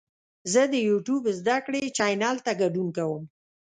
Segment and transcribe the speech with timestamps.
[0.53, 3.23] زه د یوټیوب زده کړې چینل ته ګډون کوم.